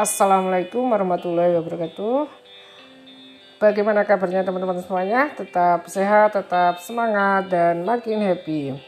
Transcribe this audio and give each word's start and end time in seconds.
Assalamualaikum 0.00 0.96
warahmatullahi 0.96 1.60
wabarakatuh. 1.60 2.24
Bagaimana 3.60 4.08
kabarnya 4.08 4.40
teman-teman 4.40 4.80
semuanya? 4.80 5.28
Tetap 5.36 5.92
sehat, 5.92 6.32
tetap 6.32 6.80
semangat, 6.80 7.52
dan 7.52 7.84
makin 7.84 8.16
happy. 8.24 8.80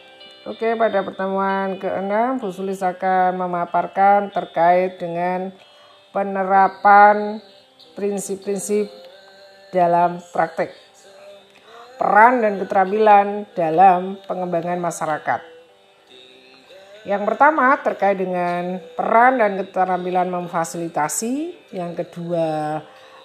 Oke, 0.48 0.72
pada 0.72 1.04
pertemuan 1.04 1.76
ke-6, 1.76 2.40
Bu 2.40 2.48
Sulis 2.48 2.80
akan 2.80 3.44
memaparkan 3.44 4.32
terkait 4.32 4.96
dengan 4.96 5.52
penerapan 6.16 7.44
prinsip-prinsip 7.92 8.88
dalam 9.68 10.16
praktek. 10.32 10.72
Peran 12.00 12.40
dan 12.40 12.56
keterampilan 12.56 13.44
dalam 13.52 14.16
pengembangan 14.24 14.80
masyarakat. 14.80 15.51
Yang 17.02 17.22
pertama 17.34 17.74
terkait 17.82 18.14
dengan 18.14 18.78
peran 18.94 19.42
dan 19.42 19.58
keterampilan 19.58 20.30
memfasilitasi, 20.30 21.34
yang 21.74 21.98
kedua 21.98 22.78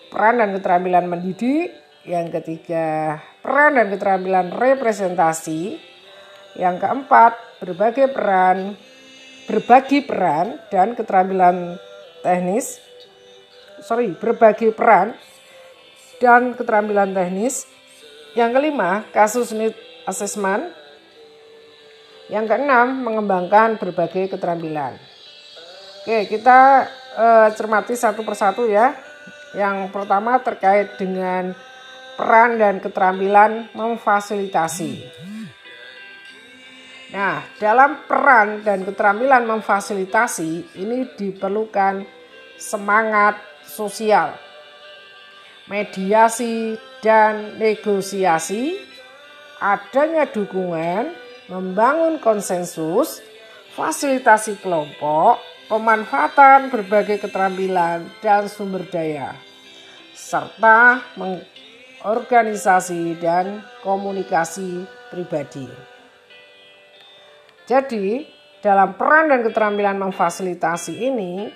peran 0.09 0.41
dan 0.41 0.49
keterampilan 0.57 1.05
mendidik, 1.05 1.77
yang 2.01 2.33
ketiga 2.33 3.21
peran 3.45 3.77
dan 3.77 3.93
keterampilan 3.93 4.49
representasi, 4.49 5.77
yang 6.57 6.81
keempat 6.81 7.37
berbagai 7.61 8.09
peran 8.09 8.73
berbagi 9.47 10.03
peran 10.03 10.59
dan 10.67 10.91
keterampilan 10.91 11.79
teknis, 12.19 12.83
sorry 13.79 14.11
berbagi 14.11 14.75
peran 14.75 15.15
dan 16.19 16.53
keterampilan 16.53 17.15
teknis. 17.15 17.69
Yang 18.35 18.61
kelima 18.61 19.01
kasus 19.09 19.49
need 19.49 19.73
assessment 20.05 20.69
yang 22.27 22.45
keenam, 22.47 23.07
mengembangkan 23.07 23.79
berbagai 23.79 24.35
keterampilan. 24.35 24.99
Oke, 26.03 26.27
kita 26.27 26.87
eh, 27.15 27.47
cermati 27.55 27.95
satu 27.95 28.23
persatu 28.23 28.67
ya. 28.67 28.95
Yang 29.55 29.91
pertama 29.95 30.39
terkait 30.43 30.99
dengan 30.99 31.55
peran 32.19 32.59
dan 32.59 32.83
keterampilan 32.83 33.71
memfasilitasi. 33.71 34.91
Nah, 37.07 37.39
dalam 37.55 38.03
peran 38.03 38.67
dan 38.67 38.83
keterampilan 38.83 39.47
memfasilitasi 39.47 40.75
ini 40.75 41.07
diperlukan 41.15 42.03
semangat 42.59 43.39
sosial, 43.63 44.35
mediasi 45.71 46.75
dan 46.99 47.55
negosiasi, 47.55 48.75
adanya 49.63 50.27
dukungan 50.27 51.26
membangun 51.47 52.19
konsensus, 52.19 53.23
fasilitasi 53.75 54.59
kelompok, 54.59 55.39
pemanfaatan 55.71 56.71
berbagai 56.71 57.23
keterampilan 57.23 58.07
dan 58.23 58.47
sumber 58.51 58.87
daya, 58.87 59.35
serta 60.15 61.03
mengorganisasi 61.19 63.19
dan 63.19 63.63
komunikasi 63.83 64.87
pribadi. 65.11 65.67
Jadi, 67.67 68.23
dalam 68.63 68.95
peran 68.95 69.31
dan 69.31 69.43
keterampilan 69.43 69.99
memfasilitasi 69.99 70.93
ini 71.03 71.51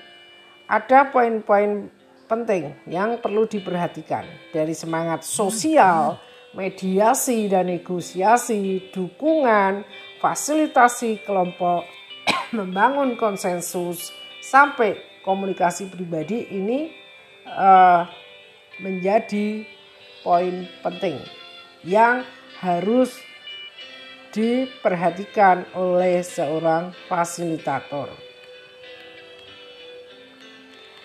ada 0.67 1.07
poin-poin 1.11 1.91
penting 2.31 2.71
yang 2.87 3.19
perlu 3.19 3.43
diperhatikan 3.43 4.23
dari 4.55 4.71
semangat 4.71 5.27
sosial 5.27 6.15
mediasi 6.51 7.47
dan 7.47 7.71
negosiasi, 7.71 8.91
dukungan, 8.91 9.87
fasilitasi 10.19 11.23
kelompok, 11.23 11.87
membangun 12.57 13.15
konsensus, 13.15 14.11
sampai 14.43 14.99
komunikasi 15.23 15.87
pribadi 15.87 16.49
ini 16.51 16.91
uh, 17.47 18.03
menjadi 18.81 19.63
poin 20.25 20.67
penting 20.81 21.21
yang 21.85 22.25
harus 22.59 23.15
diperhatikan 24.31 25.67
oleh 25.75 26.23
seorang 26.23 26.95
fasilitator. 27.07 28.11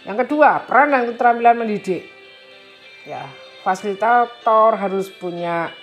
Yang 0.06 0.16
kedua, 0.26 0.62
peran 0.62 0.94
dan 0.94 1.02
keterampilan 1.10 1.56
mendidik. 1.58 2.06
Ya, 3.02 3.26
fasilitator 3.66 4.78
harus 4.78 5.10
punya 5.10 5.74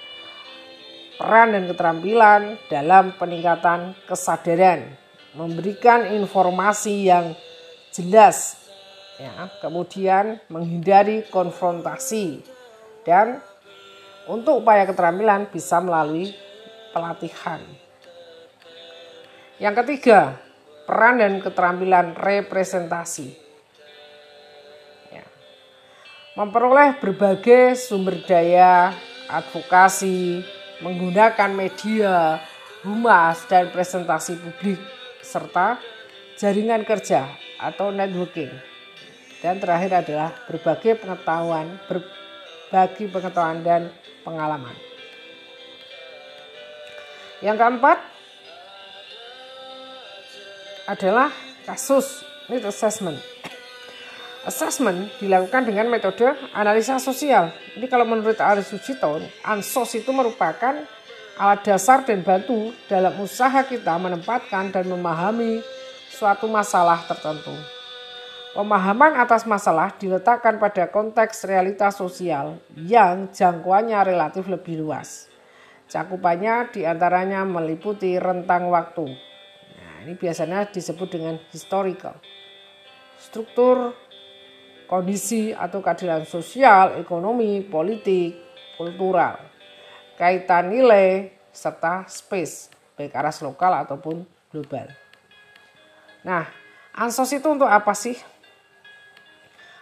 peran 1.20 1.52
dan 1.52 1.68
keterampilan 1.68 2.56
dalam 2.72 3.12
peningkatan 3.20 3.92
kesadaran, 4.08 4.88
memberikan 5.36 6.08
informasi 6.16 7.12
yang 7.12 7.36
jelas, 7.92 8.72
ya, 9.20 9.52
kemudian 9.60 10.40
menghindari 10.48 11.28
konfrontasi 11.28 12.40
dan 13.04 13.44
untuk 14.32 14.64
upaya 14.64 14.88
keterampilan 14.88 15.52
bisa 15.52 15.84
melalui 15.84 16.32
pelatihan. 16.96 17.60
Yang 19.60 19.84
ketiga, 19.84 20.40
peran 20.88 21.20
dan 21.20 21.44
keterampilan 21.44 22.16
representasi 22.16 23.43
memperoleh 26.34 26.98
berbagai 26.98 27.78
sumber 27.78 28.18
daya, 28.26 28.90
advokasi, 29.30 30.42
menggunakan 30.82 31.54
media, 31.54 32.42
humas, 32.82 33.46
dan 33.46 33.70
presentasi 33.70 34.42
publik, 34.42 34.82
serta 35.22 35.78
jaringan 36.38 36.82
kerja 36.82 37.30
atau 37.62 37.94
networking. 37.94 38.50
Dan 39.46 39.62
terakhir 39.62 40.08
adalah 40.08 40.34
berbagai 40.50 40.98
pengetahuan, 41.04 41.78
berbagi 41.86 43.06
pengetahuan 43.14 43.62
dan 43.62 43.82
pengalaman. 44.26 44.74
Yang 47.44 47.58
keempat 47.60 47.98
adalah 50.88 51.30
kasus 51.68 52.24
need 52.48 52.64
assessment 52.64 53.20
assessment 54.44 55.12
dilakukan 55.20 55.64
dengan 55.68 55.88
metode 55.88 56.36
analisa 56.52 57.00
sosial. 57.00 57.52
Ini 57.76 57.88
kalau 57.88 58.04
menurut 58.04 58.38
Aris 58.40 58.70
Sucito, 58.72 59.20
ansos 59.44 59.96
itu 59.96 60.12
merupakan 60.12 60.84
alat 61.40 61.66
dasar 61.66 62.06
dan 62.06 62.22
bantu 62.22 62.76
dalam 62.86 63.18
usaha 63.18 63.66
kita 63.66 63.98
menempatkan 63.98 64.70
dan 64.70 64.86
memahami 64.86 65.64
suatu 66.14 66.46
masalah 66.46 67.02
tertentu. 67.10 67.56
Pemahaman 68.54 69.18
atas 69.18 69.50
masalah 69.50 69.98
diletakkan 69.98 70.62
pada 70.62 70.86
konteks 70.86 71.50
realitas 71.50 71.98
sosial 71.98 72.62
yang 72.78 73.34
jangkauannya 73.34 74.14
relatif 74.14 74.46
lebih 74.46 74.78
luas. 74.78 75.26
Cakupannya 75.90 76.70
di 76.70 76.86
antaranya 76.86 77.42
meliputi 77.50 78.14
rentang 78.22 78.70
waktu. 78.70 79.10
Nah, 79.74 79.94
ini 80.06 80.14
biasanya 80.14 80.70
disebut 80.70 81.10
dengan 81.10 81.42
historical. 81.50 82.14
Struktur 83.18 83.98
kondisi 84.94 85.50
atau 85.50 85.82
keadilan 85.82 86.22
sosial, 86.30 87.02
ekonomi, 87.02 87.66
politik, 87.66 88.38
kultural, 88.78 89.42
kaitan 90.22 90.70
nilai, 90.70 91.34
serta 91.50 92.06
space, 92.06 92.70
baik 92.94 93.10
aras 93.18 93.42
lokal 93.42 93.74
ataupun 93.74 94.22
global. 94.54 94.94
Nah, 96.22 96.46
ansos 96.94 97.34
itu 97.34 97.50
untuk 97.50 97.66
apa 97.66 97.90
sih? 97.98 98.14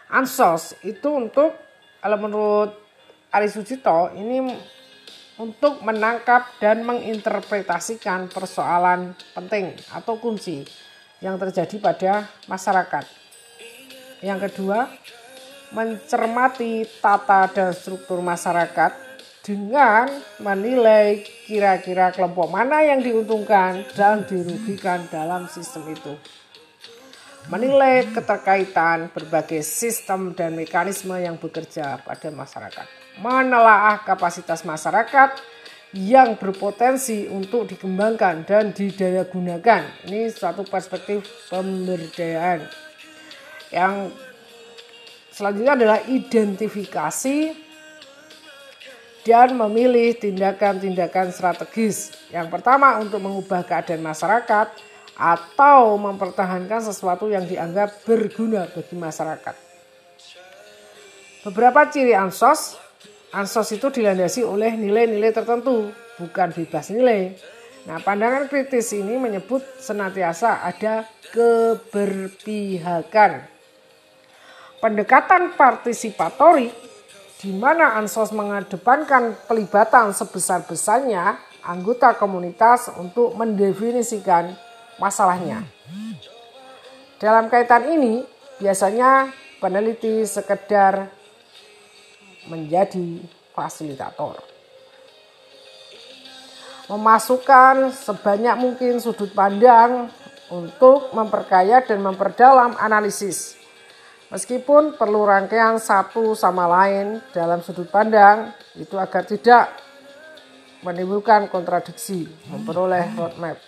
Ansos 0.07 0.79
itu 0.79 1.11
untuk, 1.11 1.59
kalau 1.99 2.15
menurut 2.15 2.71
Ari 3.35 3.51
Sucito, 3.51 4.15
ini 4.15 4.39
untuk 5.35 5.83
menangkap 5.83 6.55
dan 6.63 6.87
menginterpretasikan 6.87 8.31
persoalan 8.31 9.11
penting 9.35 9.75
atau 9.91 10.15
kunci 10.23 10.63
yang 11.19 11.35
terjadi 11.35 11.75
pada 11.83 12.31
masyarakat 12.47 13.20
yang 14.21 14.37
kedua, 14.37 14.85
mencermati 15.73 16.85
tata 17.01 17.49
dan 17.49 17.73
struktur 17.73 18.21
masyarakat 18.21 18.93
dengan 19.41 20.05
menilai 20.37 21.25
kira-kira 21.49 22.13
kelompok 22.13 22.53
mana 22.53 22.85
yang 22.85 23.01
diuntungkan 23.01 23.81
dan 23.97 24.21
dirugikan 24.29 25.09
dalam 25.09 25.49
sistem 25.49 25.89
itu. 25.89 26.13
Menilai 27.49 28.05
keterkaitan 28.13 29.09
berbagai 29.09 29.65
sistem 29.65 30.37
dan 30.37 30.53
mekanisme 30.53 31.17
yang 31.17 31.41
bekerja 31.41 31.97
pada 32.05 32.29
masyarakat. 32.29 32.85
Menelaah 33.17 34.05
kapasitas 34.05 34.61
masyarakat 34.61 35.41
yang 35.97 36.37
berpotensi 36.37 37.25
untuk 37.25 37.65
dikembangkan 37.65 38.45
dan 38.45 38.69
didaya 38.69 39.25
gunakan. 39.25 40.05
Ini 40.05 40.29
suatu 40.29 40.61
perspektif 40.61 41.25
pemberdayaan 41.49 42.90
yang 43.71 44.11
selanjutnya 45.31 45.73
adalah 45.79 45.99
identifikasi 46.05 47.71
dan 49.21 49.53
memilih 49.53 50.17
tindakan-tindakan 50.17 51.29
strategis. 51.31 52.11
Yang 52.33 52.49
pertama 52.51 52.97
untuk 52.99 53.21
mengubah 53.21 53.63
keadaan 53.63 54.03
masyarakat 54.03 54.67
atau 55.15 55.95
mempertahankan 56.01 56.81
sesuatu 56.81 57.29
yang 57.29 57.45
dianggap 57.45 58.01
berguna 58.03 58.65
bagi 58.71 58.95
masyarakat. 58.97 59.55
Beberapa 61.41 61.89
ciri 61.89 62.13
ansos, 62.13 62.77
ansos 63.33 63.73
itu 63.73 63.89
dilandasi 63.89 64.45
oleh 64.45 64.77
nilai-nilai 64.77 65.33
tertentu, 65.33 65.89
bukan 66.21 66.53
bebas 66.53 66.93
nilai. 66.93 67.33
Nah, 67.89 67.97
pandangan 67.97 68.45
kritis 68.45 68.93
ini 68.93 69.17
menyebut 69.17 69.65
senantiasa 69.81 70.61
ada 70.61 71.09
keberpihakan. 71.33 73.50
Pendekatan 74.81 75.53
partisipatori 75.53 76.73
di 77.37 77.53
mana 77.53 78.01
ansos 78.01 78.33
mengedepankan 78.33 79.37
pelibatan 79.45 80.09
sebesar-besarnya 80.09 81.37
anggota 81.61 82.17
komunitas 82.17 82.89
untuk 82.97 83.37
mendefinisikan 83.37 84.57
masalahnya. 84.97 85.61
Dalam 87.21 87.53
kaitan 87.53 87.93
ini, 87.93 88.25
biasanya 88.57 89.29
peneliti 89.61 90.25
sekedar 90.25 91.13
menjadi 92.49 93.21
fasilitator. 93.53 94.41
Memasukkan 96.89 97.93
sebanyak 97.93 98.57
mungkin 98.57 98.97
sudut 98.97 99.29
pandang 99.37 100.09
untuk 100.49 101.13
memperkaya 101.13 101.85
dan 101.85 102.01
memperdalam 102.01 102.73
analisis 102.81 103.60
Meskipun 104.31 104.95
perlu 104.95 105.27
rangkaian 105.27 105.75
satu 105.75 106.31
sama 106.39 106.63
lain 106.63 107.19
dalam 107.35 107.59
sudut 107.59 107.91
pandang 107.91 108.55
itu 108.79 108.95
agar 108.95 109.27
tidak 109.27 109.75
menimbulkan 110.87 111.51
kontradiksi 111.51 112.31
memperoleh 112.47 113.11
roadmap. 113.19 113.59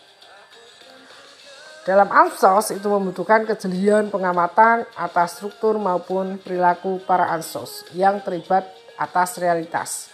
Dalam 1.84 2.08
ansos 2.16 2.72
itu 2.72 2.88
membutuhkan 2.88 3.44
kejelian 3.44 4.08
pengamatan 4.08 4.88
atas 4.96 5.36
struktur 5.36 5.76
maupun 5.76 6.40
perilaku 6.40 7.04
para 7.04 7.28
ansos 7.36 7.84
yang 7.92 8.24
terlibat 8.24 8.64
atas 8.96 9.36
realitas. 9.36 10.08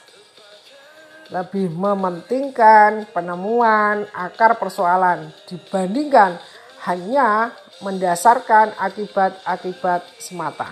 Lebih 1.30 1.70
mementingkan 1.70 3.06
penemuan 3.14 4.10
akar 4.18 4.58
persoalan 4.58 5.30
dibandingkan 5.46 6.42
hanya 6.90 7.54
mendasarkan 7.80 8.76
akibat-akibat 8.76 10.04
semata. 10.20 10.72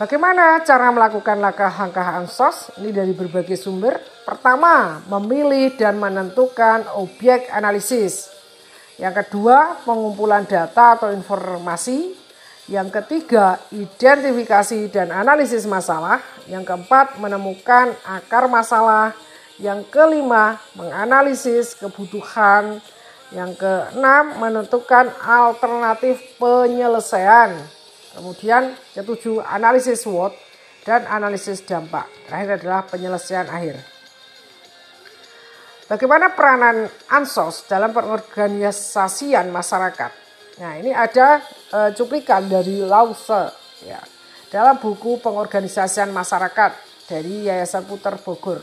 Bagaimana 0.00 0.64
cara 0.64 0.88
melakukan 0.88 1.36
langkah-langkah 1.44 2.16
ansos? 2.16 2.72
Ini 2.80 2.88
dari 2.88 3.12
berbagai 3.12 3.60
sumber. 3.60 4.00
Pertama, 4.24 5.04
memilih 5.04 5.76
dan 5.76 6.00
menentukan 6.00 6.88
objek 6.96 7.52
analisis. 7.52 8.32
Yang 8.96 9.28
kedua, 9.28 9.76
pengumpulan 9.84 10.48
data 10.48 10.96
atau 10.96 11.12
informasi. 11.12 12.16
Yang 12.72 12.96
ketiga, 12.96 13.60
identifikasi 13.68 14.88
dan 14.88 15.12
analisis 15.12 15.68
masalah. 15.68 16.24
Yang 16.48 16.72
keempat, 16.72 17.20
menemukan 17.20 17.92
akar 18.08 18.48
masalah. 18.48 19.12
Yang 19.60 19.84
kelima, 19.92 20.56
menganalisis 20.80 21.76
kebutuhan 21.76 22.80
yang 23.30 23.54
keenam, 23.54 24.42
menentukan 24.42 25.14
alternatif 25.22 26.18
penyelesaian. 26.38 27.54
Kemudian 28.18 28.74
ketujuh, 28.90 29.38
analisis 29.46 30.02
SWOT 30.02 30.34
dan 30.82 31.06
analisis 31.06 31.62
dampak. 31.62 32.10
Terakhir 32.26 32.58
adalah 32.58 32.82
penyelesaian 32.90 33.46
akhir. 33.46 33.78
Bagaimana 35.86 36.34
peranan 36.34 36.86
ansos 37.10 37.66
dalam 37.66 37.90
pengorganisasian 37.90 39.50
masyarakat? 39.50 40.12
Nah, 40.62 40.78
ini 40.78 40.94
ada 40.94 41.42
e, 41.70 41.78
cuplikan 41.98 42.46
dari 42.46 42.82
Lause 42.82 43.50
ya, 43.82 43.98
dalam 44.54 44.78
buku 44.78 45.18
pengorganisasian 45.18 46.14
masyarakat 46.14 46.70
dari 47.10 47.46
Yayasan 47.46 47.90
Puter 47.90 48.18
Bogor. 48.22 48.62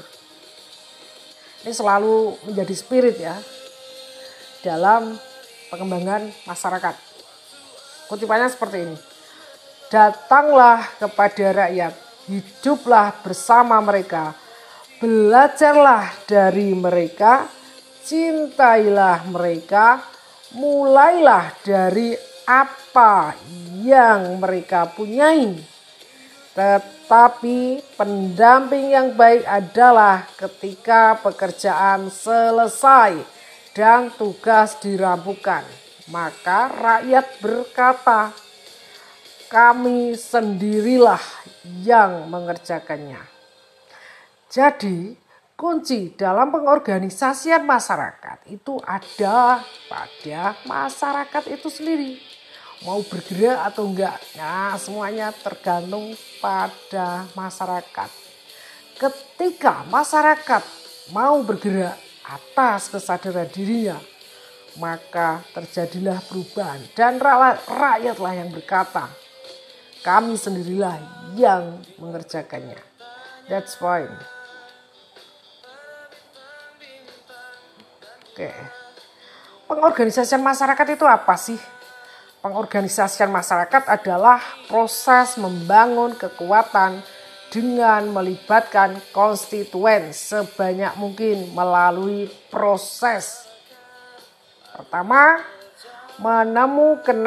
Ini 1.67 1.71
selalu 1.75 2.47
menjadi 2.47 2.75
spirit 2.75 3.19
ya 3.19 3.35
dalam 4.63 5.15
pengembangan 5.69 6.31
masyarakat. 6.48 6.95
Kutipannya 8.07 8.48
seperti 8.48 8.77
ini. 8.88 8.98
Datanglah 9.88 10.83
kepada 11.00 11.68
rakyat, 11.68 11.94
hiduplah 12.27 13.15
bersama 13.24 13.80
mereka, 13.80 14.36
belajarlah 15.00 16.12
dari 16.27 16.75
mereka, 16.75 17.48
cintailah 18.04 19.24
mereka, 19.31 20.04
mulailah 20.56 21.56
dari 21.63 22.15
apa 22.48 23.36
yang 23.83 24.39
mereka 24.39 24.88
punyai. 24.92 25.56
Tetapi 26.51 27.59
pendamping 27.95 28.92
yang 28.92 29.15
baik 29.15 29.48
adalah 29.48 30.27
ketika 30.36 31.15
pekerjaan 31.21 32.09
selesai 32.12 33.36
dan 33.77 34.09
tugas 34.18 34.81
dirampungkan. 34.81 35.62
Maka 36.09 36.74
rakyat 36.74 37.38
berkata, 37.38 38.33
kami 39.53 40.18
sendirilah 40.18 41.21
yang 41.85 42.25
mengerjakannya. 42.25 43.21
Jadi 44.50 45.13
kunci 45.53 46.18
dalam 46.18 46.50
pengorganisasian 46.50 47.62
masyarakat 47.69 48.50
itu 48.50 48.81
ada 48.81 49.62
pada 49.85 50.57
masyarakat 50.65 51.44
itu 51.53 51.69
sendiri. 51.69 52.13
Mau 52.81 53.01
bergerak 53.06 53.73
atau 53.73 53.89
enggak, 53.89 54.18
nah 54.38 54.73
semuanya 54.77 55.33
tergantung 55.33 56.13
pada 56.41 57.25
masyarakat. 57.33 58.09
Ketika 58.97 59.85
masyarakat 59.89 60.63
mau 61.09 61.41
bergerak, 61.41 62.06
atas 62.27 62.91
kesadaran 62.91 63.47
dirinya, 63.47 63.95
maka 64.77 65.41
terjadilah 65.56 66.19
perubahan 66.27 66.83
dan 66.94 67.18
rakyatlah 67.65 68.33
yang 68.35 68.50
berkata, 68.51 69.07
kami 70.03 70.35
sendirilah 70.35 71.00
yang 71.39 71.79
mengerjakannya. 71.97 72.77
That's 73.47 73.79
fine. 73.79 74.12
Oke. 78.31 78.51
Pengorganisasian 79.68 80.44
masyarakat 80.44 80.88
itu 80.94 81.06
apa 81.09 81.35
sih? 81.35 81.57
Pengorganisasian 82.39 83.33
masyarakat 83.33 83.89
adalah 83.89 84.39
proses 84.69 85.35
membangun 85.41 86.13
kekuatan 86.16 87.01
dengan 87.47 88.11
melibatkan 88.11 88.99
konstituen 89.16 90.11
sebanyak 90.11 90.94
mungkin 90.99 91.56
melalui 91.56 92.27
proses. 92.51 93.47
Pertama, 94.75 95.42
menemukan 96.18 97.18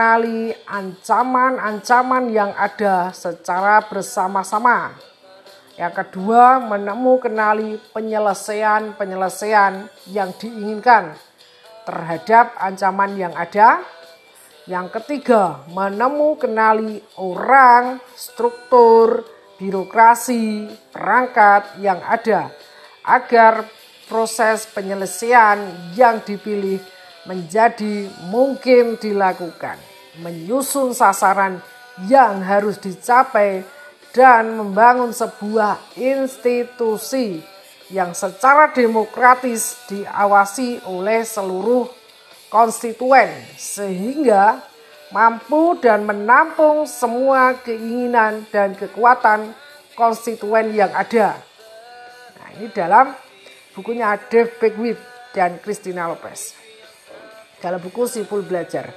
ancaman-ancaman 0.67 2.31
yang 2.31 2.53
ada 2.55 3.15
secara 3.15 3.83
bersama-sama. 3.87 4.95
Yang 5.81 6.05
kedua, 6.05 6.61
menemukan 6.61 7.33
penyelesaian-penyelesaian 7.97 9.89
yang 10.13 10.31
diinginkan 10.37 11.17
terhadap 11.89 12.53
ancaman 12.61 13.17
yang 13.17 13.33
ada. 13.33 13.81
Yang 14.69 15.01
ketiga, 15.01 15.65
menemukan 15.73 16.53
orang, 17.17 17.99
struktur, 18.13 19.25
birokrasi, 19.61 20.73
perangkat 20.89 21.77
yang 21.85 22.01
ada 22.01 22.49
agar 23.05 23.69
proses 24.09 24.65
penyelesaian 24.73 25.93
yang 25.95 26.25
dipilih 26.25 26.81
menjadi 27.29 28.09
mungkin 28.33 28.97
dilakukan, 28.97 29.77
menyusun 30.25 30.97
sasaran 30.97 31.61
yang 32.09 32.41
harus 32.41 32.81
dicapai 32.81 33.63
dan 34.11 34.57
membangun 34.57 35.13
sebuah 35.13 35.79
institusi 36.01 37.45
yang 37.93 38.17
secara 38.17 38.73
demokratis 38.73 39.79
diawasi 39.87 40.83
oleh 40.89 41.23
seluruh 41.23 41.87
konstituen 42.51 43.31
sehingga 43.55 44.70
mampu 45.11 45.79
dan 45.83 46.07
menampung 46.07 46.87
semua 46.87 47.59
keinginan 47.63 48.47
dan 48.55 48.79
kekuatan 48.79 49.51
konstituen 49.99 50.71
yang 50.71 50.91
ada. 50.95 51.39
Nah, 52.39 52.49
ini 52.59 52.71
dalam 52.71 53.13
bukunya 53.75 54.15
Dave 54.31 54.55
Beckwith 54.59 55.03
dan 55.35 55.59
Christina 55.59 56.11
Lopez. 56.11 56.55
Dalam 57.61 57.83
buku 57.83 58.09
Sipul 58.09 58.47
Belajar. 58.47 58.89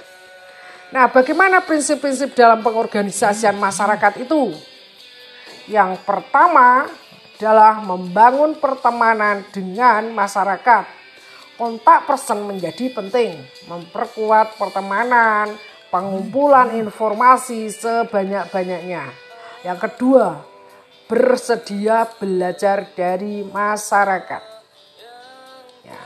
Nah, 0.94 1.10
bagaimana 1.10 1.60
prinsip-prinsip 1.66 2.32
dalam 2.38 2.62
pengorganisasian 2.62 3.58
masyarakat 3.58 4.24
itu? 4.24 4.54
Yang 5.66 6.00
pertama 6.06 6.86
adalah 7.34 7.82
membangun 7.82 8.54
pertemanan 8.62 9.42
dengan 9.50 10.06
masyarakat 10.14 10.86
kontak 11.58 12.06
person 12.06 12.46
menjadi 12.46 12.94
penting, 12.94 13.36
memperkuat 13.66 14.54
pertemanan, 14.54 15.54
pengumpulan 15.94 16.74
informasi 16.74 17.70
sebanyak-banyaknya. 17.70 19.14
Yang 19.62 19.78
kedua, 19.86 20.42
bersedia 21.06 22.10
belajar 22.18 22.90
dari 22.98 23.46
masyarakat. 23.46 24.42
Ya. 25.86 26.02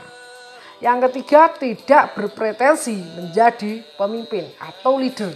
Yang 0.77 1.09
ketiga, 1.09 1.49
tidak 1.57 2.13
berpretensi 2.13 3.01
menjadi 3.17 3.81
pemimpin 3.97 4.45
atau 4.61 4.93
leader. 5.01 5.33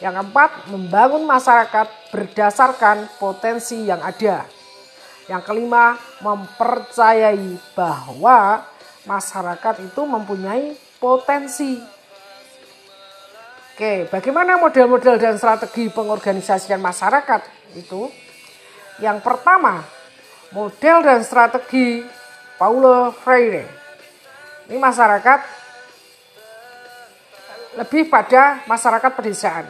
Yang 0.00 0.14
keempat, 0.16 0.50
membangun 0.72 1.28
masyarakat 1.28 2.16
berdasarkan 2.16 3.12
potensi 3.20 3.76
yang 3.84 4.00
ada. 4.00 4.48
Yang 5.28 5.42
kelima, 5.52 6.00
mempercayai 6.24 7.60
bahwa 7.76 8.64
masyarakat 9.04 9.84
itu 9.84 10.00
mempunyai 10.00 10.72
potensi. 10.96 11.91
Oke, 13.72 14.04
bagaimana 14.12 14.60
model-model 14.60 15.16
dan 15.16 15.40
strategi 15.40 15.88
pengorganisasian 15.88 16.76
masyarakat 16.76 17.40
itu? 17.72 18.04
Yang 19.00 19.24
pertama, 19.24 19.80
model 20.52 21.00
dan 21.00 21.24
strategi 21.24 22.04
Paulo 22.60 23.16
Freire. 23.24 23.64
Ini 24.68 24.76
masyarakat 24.76 25.40
lebih 27.80 28.12
pada 28.12 28.60
masyarakat 28.68 29.10
pedesaan. 29.16 29.64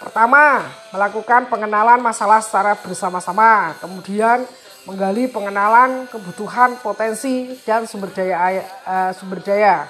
Pertama, 0.00 0.64
melakukan 0.88 1.52
pengenalan 1.52 2.00
masalah 2.00 2.40
secara 2.40 2.80
bersama-sama, 2.80 3.76
kemudian 3.76 4.48
menggali 4.88 5.28
pengenalan 5.28 6.08
kebutuhan, 6.08 6.80
potensi 6.80 7.60
dan 7.68 7.84
sumber 7.84 8.08
daya 8.16 8.64
uh, 8.88 9.12
sumber 9.12 9.44
daya. 9.44 9.84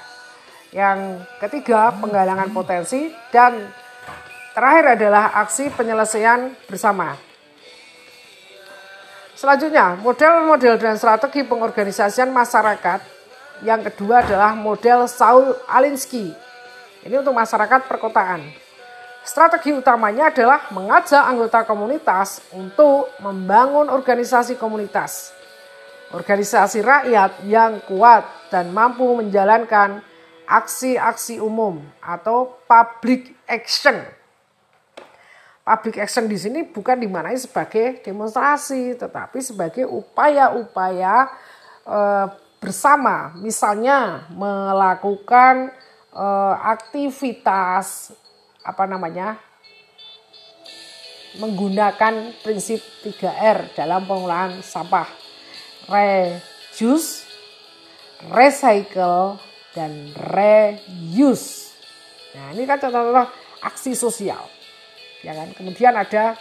Yang 0.75 1.23
ketiga, 1.39 1.95
penggalangan 1.95 2.51
potensi 2.51 3.07
dan 3.31 3.71
terakhir 4.51 4.99
adalah 4.99 5.31
aksi 5.39 5.71
penyelesaian 5.71 6.51
bersama. 6.67 7.15
Selanjutnya, 9.37 9.95
model-model 10.01 10.81
dan 10.81 10.97
strategi 10.97 11.45
pengorganisasian 11.45 12.33
masyarakat. 12.33 12.99
Yang 13.61 13.93
kedua 13.93 14.25
adalah 14.25 14.57
model 14.57 15.05
Saul 15.05 15.53
Alinsky. 15.69 16.33
Ini 17.05 17.15
untuk 17.21 17.37
masyarakat 17.37 17.85
perkotaan. 17.85 18.43
Strategi 19.27 19.75
utamanya 19.75 20.31
adalah 20.31 20.71
mengajak 20.71 21.19
anggota 21.19 21.67
komunitas 21.67 22.41
untuk 22.55 23.11
membangun 23.19 23.91
organisasi 23.91 24.55
komunitas. 24.55 25.35
Organisasi 26.15 26.79
rakyat 26.79 27.43
yang 27.43 27.83
kuat 27.83 28.23
dan 28.47 28.71
mampu 28.71 29.03
menjalankan 29.19 29.99
aksi-aksi 30.47 31.43
umum 31.43 31.83
atau 31.99 32.55
public 32.63 33.35
action. 33.43 33.99
Public 35.67 35.99
action 35.99 36.31
di 36.31 36.39
sini 36.39 36.63
bukan 36.63 36.95
dimanai 36.95 37.35
sebagai 37.35 37.99
demonstrasi, 37.99 38.95
tetapi 38.95 39.43
sebagai 39.43 39.83
upaya-upaya 39.83 41.27
e, 41.83 41.99
bersama, 42.63 43.35
misalnya 43.35 44.23
melakukan 44.31 45.75
e, 46.15 46.25
aktivitas 46.63 48.15
apa 48.63 48.87
namanya 48.87 49.35
menggunakan 51.35 52.31
prinsip 52.47 52.79
3R 53.03 53.75
dalam 53.75 54.07
pengolahan 54.07 54.63
sampah. 54.63 55.11
Reduce, 55.91 57.27
recycle, 58.31 59.35
dan 59.77 60.09
reuse. 60.33 61.77
Nah, 62.33 62.57
ini 62.57 62.65
kan 62.65 62.81
contoh-contoh 62.81 63.29
aksi 63.61 63.93
sosial. 63.93 64.41
Ya 65.21 65.37
kan? 65.37 65.53
Kemudian 65.53 65.93
ada 65.93 66.33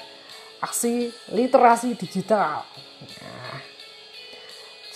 aksi 0.65 1.13
literasi 1.37 1.93
digital. 2.01 2.65
Nah, 3.21 3.61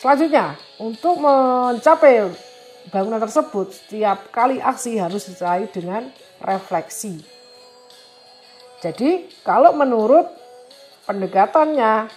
selanjutnya, 0.01 0.57
untuk 0.81 1.21
mencapai 1.21 2.33
bangunan 2.89 3.21
tersebut, 3.21 3.77
setiap 3.77 4.33
kali 4.33 4.57
aksi 4.57 4.97
harus 4.97 5.29
disertai 5.29 5.69
dengan 5.69 6.09
refleksi. 6.41 7.21
Jadi 8.81 9.29
kalau 9.45 9.77
menurut 9.77 10.25
pendekatannya 11.05 12.09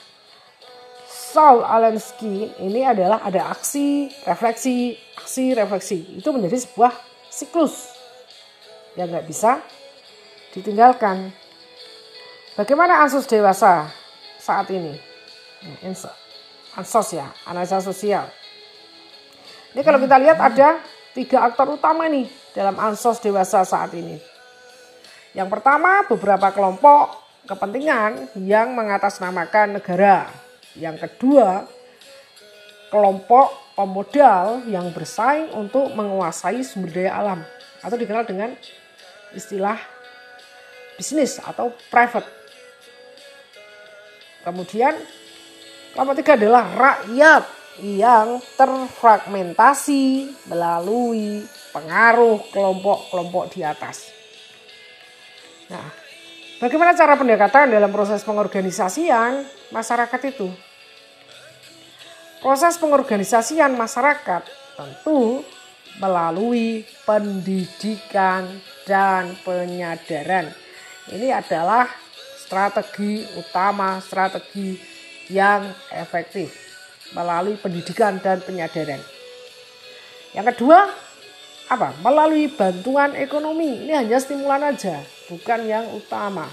Saul 1.04 1.66
Alensky 1.66 2.56
ini 2.64 2.88
adalah 2.88 3.20
ada 3.20 3.52
aksi, 3.52 4.08
refleksi, 4.24 4.96
aksi, 5.24 5.56
refleksi. 5.56 6.20
Itu 6.20 6.36
menjadi 6.36 6.60
sebuah 6.68 6.92
siklus 7.32 7.96
yang 9.00 9.08
nggak 9.08 9.24
bisa 9.24 9.64
ditinggalkan. 10.52 11.32
Bagaimana 12.60 13.02
ansus 13.02 13.24
dewasa 13.26 13.88
saat 14.38 14.68
ini? 14.70 15.00
Ansos 16.76 17.08
ya, 17.16 17.32
analisa 17.48 17.80
sosial. 17.80 18.28
Ini 19.74 19.82
kalau 19.82 19.98
kita 19.98 20.20
lihat 20.22 20.38
ada 20.38 20.84
tiga 21.16 21.48
aktor 21.48 21.80
utama 21.80 22.06
nih 22.12 22.30
dalam 22.54 22.78
ansos 22.78 23.18
dewasa 23.24 23.64
saat 23.66 23.96
ini. 23.96 24.20
Yang 25.34 25.50
pertama, 25.50 26.06
beberapa 26.06 26.54
kelompok 26.54 27.18
kepentingan 27.50 28.38
yang 28.38 28.78
mengatasnamakan 28.78 29.82
negara. 29.82 30.30
Yang 30.78 31.10
kedua, 31.10 31.66
kelompok 32.94 33.63
pemodal 33.74 34.66
yang 34.70 34.90
bersaing 34.94 35.50
untuk 35.54 35.94
menguasai 35.94 36.62
sumber 36.62 36.94
daya 36.94 37.12
alam 37.18 37.40
atau 37.82 37.98
dikenal 37.98 38.24
dengan 38.26 38.54
istilah 39.34 39.78
bisnis 40.98 41.42
atau 41.42 41.74
private. 41.90 42.30
Kemudian 44.46 44.94
kelompok 45.96 46.16
tiga 46.22 46.34
adalah 46.38 46.66
rakyat 46.70 47.44
yang 47.82 48.38
terfragmentasi 48.54 50.30
melalui 50.46 51.42
pengaruh 51.74 52.38
kelompok-kelompok 52.54 53.50
di 53.58 53.66
atas. 53.66 54.14
Nah, 55.74 55.90
bagaimana 56.62 56.94
cara 56.94 57.18
pendekatan 57.18 57.74
dalam 57.74 57.90
proses 57.90 58.22
pengorganisasian 58.22 59.42
masyarakat 59.74 60.22
itu? 60.30 60.54
Proses 62.44 62.76
pengorganisasian 62.76 63.72
masyarakat 63.80 64.44
tentu 64.76 65.48
melalui 65.96 66.84
pendidikan 67.08 68.44
dan 68.84 69.32
penyadaran. 69.48 70.52
Ini 71.08 71.40
adalah 71.40 71.88
strategi 72.36 73.24
utama, 73.40 74.04
strategi 74.04 74.76
yang 75.32 75.72
efektif 75.96 76.52
melalui 77.16 77.56
pendidikan 77.56 78.20
dan 78.20 78.44
penyadaran. 78.44 79.00
Yang 80.36 80.46
kedua, 80.52 80.92
apa? 81.72 81.96
Melalui 82.04 82.52
bantuan 82.52 83.16
ekonomi. 83.16 83.88
Ini 83.88 84.04
hanya 84.04 84.20
stimulan 84.20 84.68
aja, 84.68 85.00
bukan 85.32 85.64
yang 85.64 85.88
utama. 85.96 86.52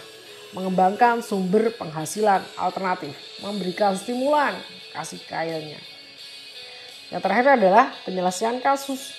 Mengembangkan 0.54 1.18
sumber 1.18 1.74
penghasilan 1.74 2.46
alternatif, 2.54 3.18
memberikan 3.42 3.98
stimulan, 3.98 4.54
kasih 4.90 5.22
kayanya. 5.26 5.78
Yang 7.10 7.20
terakhir 7.26 7.46
adalah 7.58 7.84
penyelesaian 8.06 8.58
kasus. 8.62 9.18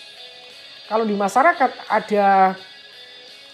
Kalau 0.88 1.04
di 1.04 1.16
masyarakat 1.16 1.72
ada 1.92 2.56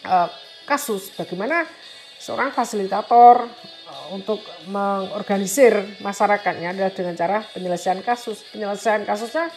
uh, 0.05 0.29
kasus, 0.65 1.09
bagaimana 1.17 1.65
seorang 2.21 2.53
fasilitator 2.53 3.49
uh, 3.89 4.07
untuk 4.13 4.41
mengorganisir 4.69 6.01
masyarakatnya 6.01 6.73
adalah 6.73 6.93
dengan 6.93 7.17
cara 7.17 7.37
penyelesaian 7.53 8.01
kasus. 8.05 8.45
Penyelesaian 8.53 9.05
kasusnya 9.09 9.49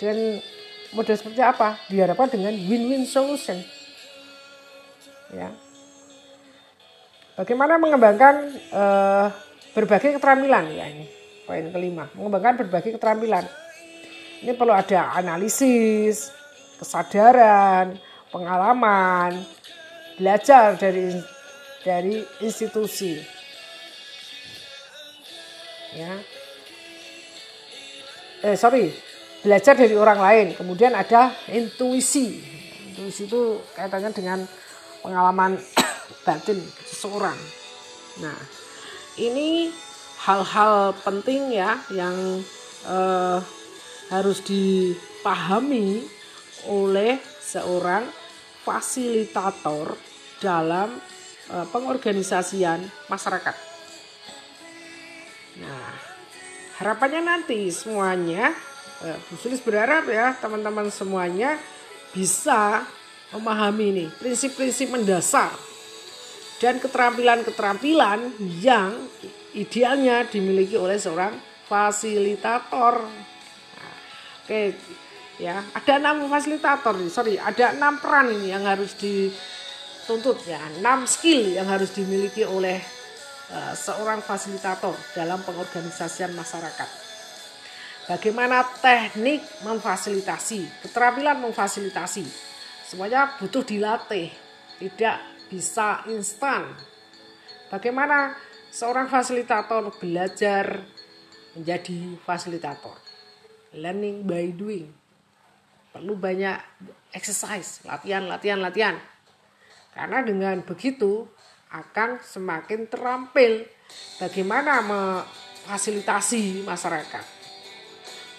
dengan 0.00 0.40
model 0.96 1.16
seperti 1.16 1.40
apa? 1.44 1.76
Diharapkan 1.92 2.32
dengan 2.32 2.56
win-win 2.56 3.04
solution. 3.04 3.60
Ya. 5.32 5.52
Bagaimana 7.36 7.80
mengembangkan 7.80 8.52
uh, 8.72 9.28
berbagai 9.72 10.20
keterampilan 10.20 10.68
ya 10.68 10.84
ini 10.88 11.21
poin 11.46 11.66
kelima 11.72 12.08
mengembangkan 12.14 12.66
berbagai 12.66 12.96
keterampilan 12.96 13.44
ini 14.42 14.52
perlu 14.54 14.74
ada 14.74 15.14
analisis 15.16 16.34
kesadaran 16.78 17.98
pengalaman 18.30 19.42
belajar 20.18 20.74
dari 20.78 21.18
dari 21.82 22.22
institusi 22.42 23.18
ya 25.92 26.14
eh 28.42 28.56
sorry 28.58 29.12
belajar 29.42 29.74
dari 29.74 29.94
orang 29.98 30.20
lain. 30.22 30.46
Kemudian 30.54 30.94
ada 30.94 31.34
intuisi. 31.50 32.38
Intuisi 32.94 33.26
itu 33.26 33.58
kaitannya 33.74 34.14
dengan 34.14 34.38
pengalaman 35.02 35.58
batin 36.26 36.58
seseorang. 36.86 37.36
Nah, 38.22 38.38
ini 39.18 39.68
hal-hal 40.22 40.94
penting 41.02 41.50
ya 41.50 41.82
yang 41.90 42.42
eh, 42.86 43.38
harus 44.12 44.38
di 44.44 44.94
dipahami 45.22 46.02
oleh 46.66 47.22
seorang 47.38 48.02
fasilitator 48.66 49.94
dalam 50.42 50.98
uh, 51.54 51.66
pengorganisasian 51.70 52.82
masyarakat. 53.06 53.54
Nah, 55.62 55.94
harapannya 56.82 57.22
nanti 57.22 57.70
semuanya 57.70 58.50
uh, 59.06 59.14
Bu 59.30 59.38
Sulis 59.38 59.62
berharap 59.62 60.10
ya 60.10 60.34
teman-teman 60.42 60.90
semuanya 60.90 61.54
bisa 62.10 62.82
memahami 63.30 63.94
ini 63.94 64.06
prinsip-prinsip 64.18 64.90
mendasar 64.90 65.54
dan 66.58 66.82
keterampilan-keterampilan 66.82 68.42
yang 68.58 68.90
idealnya 69.52 70.24
dimiliki 70.28 70.76
oleh 70.76 70.96
seorang 70.96 71.36
fasilitator. 71.68 73.04
Oke, 74.42 74.74
ya 75.38 75.62
ada 75.72 75.92
enam 76.02 76.26
fasilitator 76.26 76.98
nih, 76.98 77.10
sorry, 77.12 77.34
ada 77.38 77.72
enam 77.72 77.96
peran 78.02 78.32
ini 78.34 78.50
yang 78.50 78.66
harus 78.66 78.98
dituntut 78.98 80.42
ya, 80.44 80.58
enam 80.82 81.06
skill 81.06 81.54
yang 81.54 81.70
harus 81.70 81.94
dimiliki 81.94 82.42
oleh 82.42 82.82
uh, 83.54 83.72
seorang 83.72 84.20
fasilitator 84.20 84.92
dalam 85.14 85.40
pengorganisasian 85.46 86.34
masyarakat. 86.34 86.90
Bagaimana 88.02 88.66
teknik 88.82 89.46
memfasilitasi, 89.62 90.82
keterampilan 90.82 91.38
memfasilitasi, 91.38 92.26
semuanya 92.82 93.38
butuh 93.38 93.62
dilatih, 93.62 94.26
tidak 94.82 95.22
bisa 95.46 96.02
instan. 96.10 96.66
Bagaimana 97.70 98.34
seorang 98.72 99.12
fasilitator 99.12 99.92
belajar 100.00 100.80
menjadi 101.52 102.16
fasilitator? 102.24 102.96
Learning 103.76 104.24
by 104.24 104.48
doing. 104.56 104.88
Perlu 105.92 106.16
banyak 106.16 106.56
exercise, 107.12 107.84
latihan, 107.84 108.24
latihan, 108.24 108.58
latihan. 108.64 108.96
Karena 109.92 110.24
dengan 110.24 110.64
begitu 110.64 111.28
akan 111.68 112.24
semakin 112.24 112.88
terampil 112.88 113.68
bagaimana 114.16 114.80
memfasilitasi 114.80 116.64
masyarakat 116.64 117.42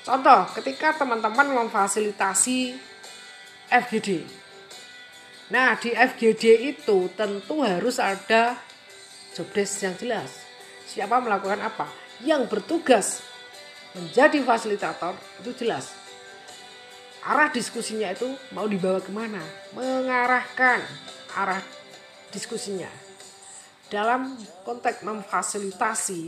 Contoh, 0.04 0.52
ketika 0.60 0.92
teman-teman 1.00 1.64
memfasilitasi 1.64 2.76
FGD. 3.72 4.28
Nah, 5.48 5.80
di 5.80 5.96
FGD 5.96 6.76
itu 6.76 7.08
tentu 7.16 7.64
harus 7.64 8.04
ada 8.04 8.60
job 9.34 9.50
desk 9.52 9.84
yang 9.84 9.96
jelas. 9.98 10.30
Siapa 10.86 11.20
melakukan 11.20 11.60
apa? 11.62 11.90
Yang 12.22 12.48
bertugas 12.50 13.08
menjadi 13.98 14.42
fasilitator 14.46 15.18
itu 15.42 15.66
jelas. 15.66 15.94
Arah 17.24 17.50
diskusinya 17.50 18.12
itu 18.12 18.30
mau 18.52 18.68
dibawa 18.70 19.00
ke 19.00 19.12
mana? 19.12 19.42
Mengarahkan 19.74 20.84
arah 21.34 21.64
diskusinya. 22.30 22.90
Dalam 23.90 24.38
konteks 24.66 25.06
memfasilitasi 25.06 26.22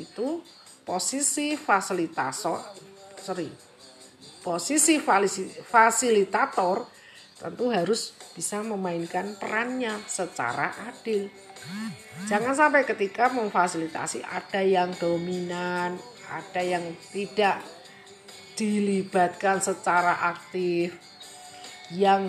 itu 0.00 0.42
posisi 0.84 1.54
fasilitator 1.54 2.58
sorry 3.20 3.52
posisi 4.40 4.96
fasilitator 5.68 6.88
tentu 7.40 7.72
harus 7.72 8.12
bisa 8.36 8.60
memainkan 8.60 9.32
perannya 9.40 9.96
secara 10.04 10.76
adil. 10.84 11.32
Jangan 12.28 12.52
sampai 12.52 12.84
ketika 12.84 13.32
memfasilitasi 13.32 14.20
ada 14.20 14.60
yang 14.60 14.92
dominan, 15.00 15.96
ada 16.28 16.60
yang 16.60 16.84
tidak 17.08 17.64
dilibatkan 18.60 19.64
secara 19.64 20.36
aktif, 20.36 21.00
yang 21.96 22.28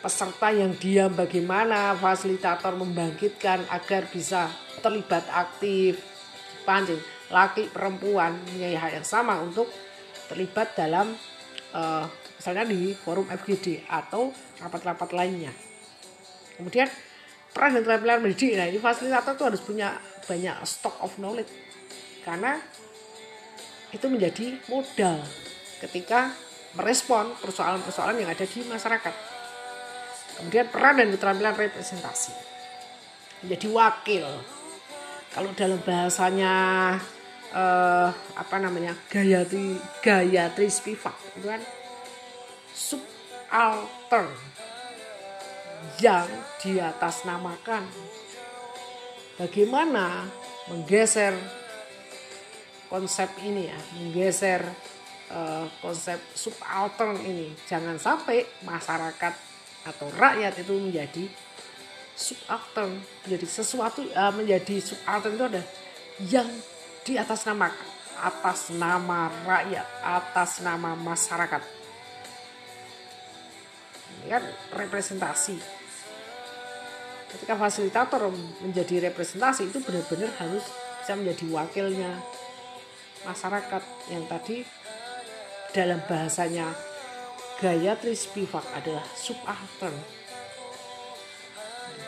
peserta 0.00 0.48
yang 0.48 0.72
diam 0.80 1.12
bagaimana 1.12 1.92
fasilitator 2.00 2.72
membangkitkan 2.72 3.68
agar 3.68 4.08
bisa 4.08 4.48
terlibat 4.80 5.28
aktif, 5.28 6.00
pancing 6.64 7.00
laki 7.26 7.66
perempuan 7.74 8.38
punya 8.46 8.78
hak 8.78 9.02
yang 9.02 9.06
sama 9.06 9.42
untuk 9.42 9.66
terlibat 10.30 10.78
dalam 10.78 11.10
uh, 11.74 12.06
misalnya 12.46 12.70
di 12.70 12.94
forum 12.94 13.26
FGD 13.26 13.90
atau 13.90 14.30
rapat-rapat 14.62 15.10
lainnya. 15.18 15.50
Kemudian 16.54 16.86
peran 17.50 17.74
dan 17.74 17.82
keterampilan 17.82 18.22
mendidik. 18.22 18.54
Nah 18.54 18.70
ini 18.70 18.78
fasilitator 18.78 19.34
itu 19.34 19.44
harus 19.50 19.62
punya 19.66 19.98
banyak 20.30 20.54
stock 20.62 20.94
of 21.02 21.10
knowledge 21.18 21.50
karena 22.22 22.54
itu 23.90 24.06
menjadi 24.06 24.62
modal 24.70 25.26
ketika 25.82 26.30
merespon 26.78 27.34
persoalan-persoalan 27.42 28.22
yang 28.22 28.30
ada 28.30 28.46
di 28.46 28.62
masyarakat. 28.62 29.14
Kemudian 30.38 30.70
peran 30.70 31.02
dan 31.02 31.10
keterampilan 31.10 31.58
representasi 31.58 32.30
menjadi 33.42 33.66
wakil. 33.74 34.26
Kalau 35.34 35.50
dalam 35.58 35.82
bahasanya 35.82 36.54
uh, 37.50 38.08
apa 38.38 38.56
namanya 38.62 38.94
Gayatri 39.10 39.82
Gayatri 39.98 40.70
Spivak 40.70 41.18
itu 41.34 41.50
kan 41.50 41.58
subaltern 42.76 44.28
yang 46.04 46.28
di 46.60 46.76
atas 46.76 47.24
namakan 47.24 47.88
bagaimana 49.40 50.28
menggeser 50.68 51.32
konsep 52.92 53.32
ini 53.40 53.72
ya 53.72 53.78
menggeser 53.96 54.60
uh, 55.32 55.64
konsep 55.80 56.20
subaltern 56.36 57.16
ini 57.24 57.56
jangan 57.64 57.96
sampai 57.96 58.44
masyarakat 58.60 59.34
atau 59.88 60.06
rakyat 60.20 60.52
itu 60.60 60.76
menjadi 60.76 61.24
subaltern 62.12 63.00
menjadi 63.24 63.46
sesuatu 63.48 64.04
uh, 64.12 64.32
menjadi 64.36 64.84
subaltern 64.84 65.32
itu 65.32 65.44
ada 65.48 65.62
yang 66.28 66.48
di 67.08 67.16
atas 67.16 67.48
nama 67.48 67.72
atas 68.20 68.72
nama 68.72 69.28
rakyat, 69.44 69.86
atas 70.00 70.64
nama 70.64 70.96
masyarakat. 70.96 71.75
Kan 74.26 74.42
representasi. 74.74 75.56
Ketika 77.26 77.54
fasilitator 77.58 78.30
menjadi 78.62 79.10
representasi 79.10 79.70
itu 79.70 79.78
benar-benar 79.82 80.30
harus 80.38 80.64
bisa 81.02 81.12
menjadi 81.14 81.46
wakilnya 81.54 82.12
masyarakat 83.26 83.82
yang 84.10 84.24
tadi 84.30 84.62
dalam 85.74 86.00
bahasanya 86.06 86.70
Gayatri 87.56 88.12
Spivak 88.12 88.64
adalah 88.76 89.04
subaltern. 89.16 89.96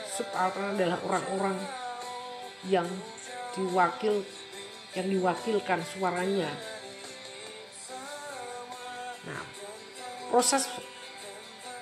Subaltern 0.05 0.77
adalah 0.77 1.01
orang-orang 1.09 1.57
yang 2.69 2.85
diwakil 3.57 4.29
yang 4.93 5.07
diwakilkan 5.09 5.81
suaranya. 5.85 6.53
Nah, 9.25 9.43
proses 10.29 10.69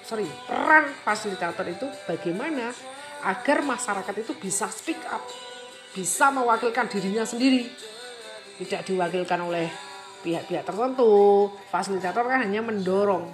sorry, 0.06 0.26
peran 0.46 0.94
fasilitator 1.02 1.66
itu 1.66 1.86
bagaimana 2.06 2.70
agar 3.26 3.66
masyarakat 3.66 4.14
itu 4.22 4.32
bisa 4.38 4.70
speak 4.70 5.02
up, 5.10 5.20
bisa 5.90 6.30
mewakilkan 6.30 6.86
dirinya 6.86 7.26
sendiri, 7.26 7.66
tidak 8.62 8.86
diwakilkan 8.86 9.40
oleh 9.42 9.66
pihak-pihak 10.22 10.62
tertentu. 10.62 11.50
Fasilitator 11.68 12.22
kan 12.30 12.46
hanya 12.46 12.62
mendorong. 12.62 13.26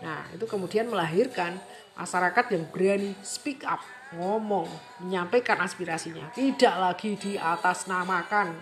Nah, 0.00 0.24
itu 0.32 0.48
kemudian 0.48 0.88
melahirkan 0.88 1.60
masyarakat 2.00 2.56
yang 2.56 2.64
berani 2.72 3.12
speak 3.20 3.60
up, 3.68 3.84
ngomong, 4.16 4.64
menyampaikan 5.04 5.60
aspirasinya, 5.60 6.32
tidak 6.32 6.74
lagi 6.80 7.20
di 7.20 7.36
atas 7.36 7.84
namakan 7.84 8.56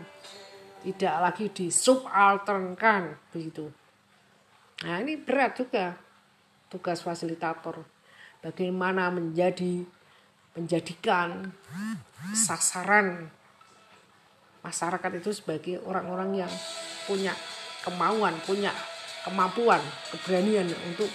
tidak 0.82 1.14
lagi 1.18 1.46
disubalternkan 1.50 3.18
begitu. 3.34 3.70
Nah 4.86 5.02
ini 5.02 5.18
berat 5.18 5.58
juga 5.58 5.98
tugas 6.68 7.02
fasilitator. 7.02 7.84
Bagaimana 8.38 9.10
menjadi 9.10 9.82
menjadikan 10.54 11.52
sasaran 12.34 13.30
masyarakat 14.62 15.10
itu 15.18 15.30
sebagai 15.34 15.76
orang-orang 15.82 16.46
yang 16.46 16.52
punya 17.06 17.34
kemauan, 17.82 18.34
punya 18.46 18.70
kemampuan, 19.26 19.82
keberanian 20.14 20.70
untuk 20.86 21.10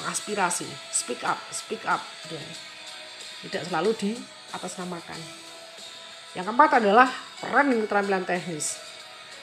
mengaspirasi, 0.00 0.66
speak 0.94 1.22
up, 1.26 1.38
speak 1.50 1.82
up, 1.86 2.00
dan 2.30 2.44
tidak 3.46 3.62
selalu 3.66 3.90
di 3.98 4.10
atas 4.54 4.78
namakan. 4.78 5.18
Yang 6.34 6.44
keempat 6.50 6.70
adalah 6.78 7.08
peran 7.42 7.74
dan 7.74 7.78
keterampilan 7.82 8.24
teknis 8.26 8.90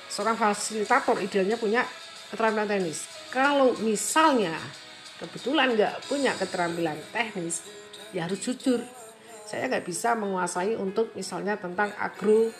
seorang 0.08 0.39
fasilitator 0.39 1.20
idealnya 1.20 1.60
punya 1.60 1.84
keterampilan 2.32 2.67
teknis. 2.67 3.08
Kalau 3.32 3.76
misalnya 3.84 4.56
kebetulan 5.17 5.73
nggak 5.73 6.06
punya 6.06 6.38
keterampilan 6.38 6.97
teknis, 7.10 7.65
ya 8.13 8.30
harus 8.30 8.38
jujur. 8.41 8.82
Saya 9.47 9.71
nggak 9.71 9.88
bisa 9.88 10.13
menguasai 10.13 10.75
untuk 10.75 11.15
misalnya 11.15 11.56
tentang 11.56 11.95
agro 11.97 12.51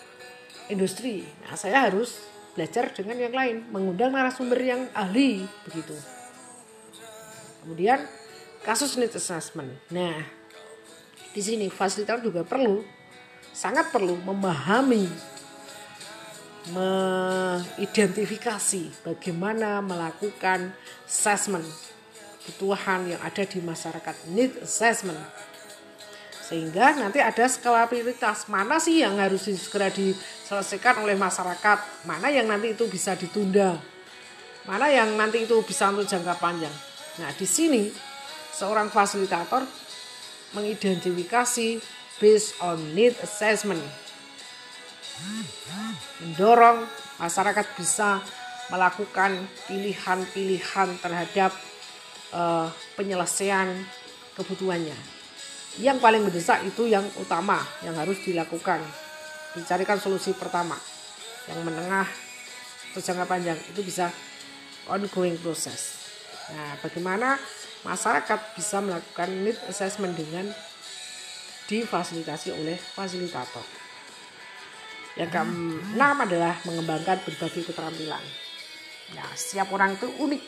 industri. 0.72 1.28
Nah, 1.44 1.60
saya 1.60 1.84
harus 1.88 2.24
belajar 2.56 2.90
dengan 2.96 3.20
yang 3.20 3.36
lain, 3.36 3.58
mengundang 3.70 4.16
narasumber 4.16 4.58
yang 4.58 4.88
ahli 4.96 5.46
begitu. 5.68 5.94
Kemudian 7.62 8.08
kasus 8.64 8.98
need 8.98 9.14
assessment. 9.14 9.70
Nah, 9.92 10.24
di 11.36 11.42
sini 11.44 11.70
fasilitator 11.70 12.24
juga 12.24 12.42
perlu 12.48 12.82
sangat 13.54 13.94
perlu 13.94 14.18
memahami 14.24 15.06
mengidentifikasi 16.72 19.06
bagaimana 19.06 19.80
melakukan 19.80 20.76
assessment 21.08 21.64
kebutuhan 22.44 23.10
yang 23.10 23.22
ada 23.26 23.44
di 23.44 23.60
masyarakat. 23.60 24.16
Need 24.32 24.64
assessment. 24.64 25.20
Sehingga 26.48 26.96
nanti 26.96 27.20
ada 27.20 27.44
skala 27.52 27.92
prioritas. 27.92 28.48
Mana 28.48 28.80
sih 28.80 29.04
yang 29.04 29.20
harus 29.20 29.52
segera 29.52 29.92
diselesaikan 29.92 31.04
oleh 31.04 31.20
masyarakat? 31.20 32.08
Mana 32.08 32.32
yang 32.32 32.48
nanti 32.48 32.72
itu 32.72 32.88
bisa 32.88 33.20
ditunda? 33.20 33.76
Mana 34.64 34.88
yang 34.88 35.12
nanti 35.20 35.44
itu 35.44 35.60
bisa 35.64 35.92
untuk 35.92 36.08
jangka 36.08 36.40
panjang? 36.40 36.72
Nah 37.20 37.32
di 37.36 37.48
sini 37.48 37.92
seorang 38.56 38.88
fasilitator 38.88 39.64
mengidentifikasi 40.56 41.84
based 42.24 42.56
on 42.64 42.80
need 42.96 43.16
assessment. 43.20 43.84
Mendorong 46.24 46.88
masyarakat 47.20 47.66
bisa 47.76 48.22
melakukan 48.70 49.48
pilihan-pilihan 49.68 50.90
terhadap 51.00 51.52
uh, 52.34 52.68
penyelesaian 52.98 53.72
kebutuhannya. 54.36 54.96
Yang 55.78 55.98
paling 56.02 56.26
mendesak 56.26 56.66
itu 56.66 56.90
yang 56.90 57.06
utama 57.22 57.62
yang 57.86 57.94
harus 57.94 58.18
dilakukan. 58.26 58.82
Dicarikan 59.54 60.02
solusi 60.02 60.34
pertama. 60.34 60.76
Yang 61.46 61.60
menengah 61.64 62.08
atau 62.92 63.02
jangka 63.04 63.26
panjang. 63.30 63.58
Itu 63.72 63.86
bisa 63.86 64.10
ongoing 64.88 65.38
proses 65.38 65.98
nah 66.48 66.80
bagaimana 66.80 67.36
masyarakat 67.84 68.56
bisa 68.56 68.80
melakukan 68.80 69.28
need 69.44 69.60
assessment 69.68 70.16
dengan 70.16 70.48
difasilitasi 71.68 72.56
oleh 72.56 72.80
fasilitator? 72.80 73.68
Yang 75.20 75.30
keenam 75.36 76.16
adalah 76.24 76.56
mengembangkan 76.64 77.20
berbagai 77.28 77.68
keterampilan. 77.68 78.24
Nah 79.12 79.28
setiap 79.36 79.76
orang 79.76 80.00
itu 80.00 80.08
unik 80.08 80.44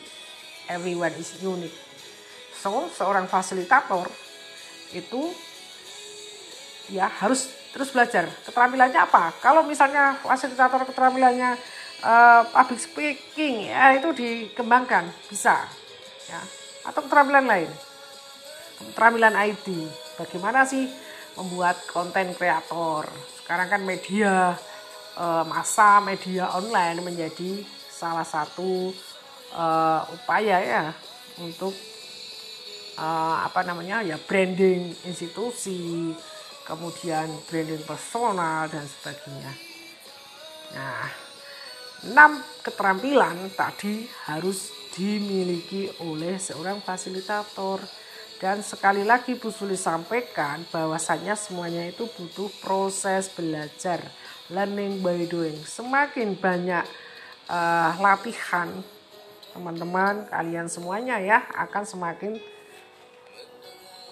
everyone 0.70 1.10
is 1.18 1.34
unique. 1.42 1.74
So 2.54 2.86
seorang 2.94 3.26
fasilitator 3.26 4.06
itu 4.94 5.34
ya 6.94 7.10
harus 7.10 7.50
terus 7.74 7.90
belajar. 7.90 8.30
Keterampilannya 8.46 9.00
apa? 9.02 9.34
Kalau 9.42 9.66
misalnya 9.66 10.14
fasilitator 10.22 10.86
keterampilannya 10.86 11.58
uh, 12.06 12.42
public 12.54 12.78
speaking 12.78 13.66
ya 13.66 13.98
itu 13.98 14.14
dikembangkan. 14.14 15.10
Bisa 15.26 15.66
ya. 16.30 16.40
Atau 16.86 17.04
keterampilan 17.10 17.50
lain. 17.50 17.70
Keterampilan 18.80 19.34
IT 19.50 19.66
bagaimana 20.16 20.62
sih 20.64 20.86
membuat 21.34 21.82
konten 21.90 22.32
kreator? 22.38 23.10
Sekarang 23.42 23.68
kan 23.68 23.82
media 23.82 24.54
uh, 25.18 25.44
masa 25.44 25.98
media 26.00 26.48
online 26.54 27.02
menjadi 27.04 27.66
salah 27.90 28.24
satu 28.24 28.94
uh, 29.54 30.02
upaya 30.10 30.56
ya 30.62 30.84
untuk 31.40 31.74
uh, 32.98 33.36
apa 33.46 33.64
namanya 33.64 34.04
ya 34.04 34.16
branding 34.20 34.92
institusi, 35.06 36.12
kemudian 36.66 37.30
branding 37.48 37.82
personal 37.86 38.68
dan 38.68 38.84
sebagainya. 38.84 39.52
Nah, 40.70 41.08
enam 42.06 42.40
keterampilan 42.62 43.50
tadi 43.56 44.06
harus 44.30 44.70
dimiliki 44.94 45.90
oleh 46.02 46.36
seorang 46.38 46.82
fasilitator 46.82 47.78
dan 48.40 48.64
sekali 48.64 49.04
lagi 49.04 49.36
Bu 49.36 49.52
Suli 49.52 49.76
sampaikan 49.76 50.64
bahwasannya 50.72 51.36
semuanya 51.36 51.84
itu 51.84 52.08
butuh 52.08 52.48
proses 52.64 53.28
belajar 53.28 54.00
learning 54.48 55.04
by 55.04 55.28
doing 55.28 55.60
semakin 55.60 56.34
banyak 56.34 56.82
uh, 57.52 57.92
latihan 58.00 58.80
teman-teman 59.52 60.26
kalian 60.30 60.70
semuanya 60.70 61.18
ya 61.18 61.42
akan 61.54 61.82
semakin 61.82 62.38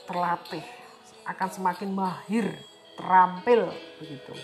terlatih, 0.08 0.64
akan 1.28 1.48
semakin 1.52 1.90
mahir, 1.92 2.46
terampil 2.96 3.70
begitu. 4.00 4.34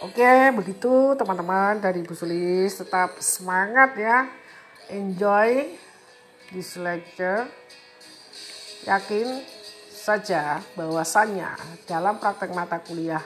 Oke, 0.00 0.32
begitu 0.56 1.12
teman-teman 1.12 1.76
dari 1.76 2.00
Bu 2.00 2.16
Sulis 2.16 2.72
tetap 2.72 3.20
semangat 3.20 3.92
ya. 4.00 4.32
Enjoy 4.88 5.76
this 6.56 6.80
lecture. 6.80 7.44
Yakin 8.88 9.44
saja 9.92 10.64
bahwasannya 10.72 11.52
dalam 11.84 12.16
praktek 12.16 12.56
mata 12.56 12.80
kuliah 12.80 13.20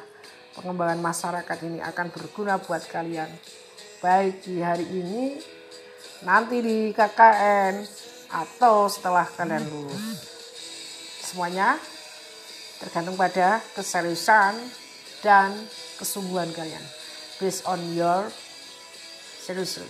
pengembangan 0.59 0.99
masyarakat 0.99 1.59
ini 1.63 1.79
akan 1.79 2.11
berguna 2.11 2.59
buat 2.59 2.83
kalian. 2.91 3.31
Baik 4.03 4.43
di 4.43 4.59
hari 4.59 4.83
ini, 4.91 5.39
nanti 6.25 6.61
di 6.65 6.79
KKN, 6.95 7.85
atau 8.35 8.91
setelah 8.91 9.27
kalian 9.31 9.63
lulus 9.71 10.27
semuanya 11.23 11.79
tergantung 12.83 13.15
pada 13.15 13.63
keseriusan 13.79 14.59
dan 15.23 15.55
kesungguhan 15.97 16.51
kalian 16.53 16.83
based 17.39 17.63
on 17.65 17.79
your 17.95 18.27
seriously. 19.39 19.87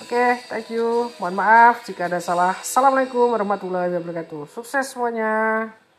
Oke, 0.00 0.16
okay, 0.16 0.40
thank 0.48 0.72
you. 0.72 1.12
Mohon 1.20 1.44
maaf 1.44 1.84
jika 1.84 2.08
ada 2.08 2.24
salah. 2.24 2.56
Assalamualaikum 2.56 3.36
warahmatullahi 3.36 3.92
wabarakatuh. 3.92 4.48
Sukses 4.48 4.96
semuanya. 4.96 5.68